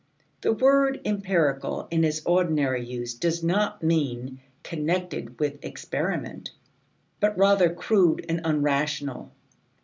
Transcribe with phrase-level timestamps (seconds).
[0.41, 6.49] The word empirical in its ordinary use does not mean "connected with experiment,"
[7.19, 9.29] but rather crude and unrational.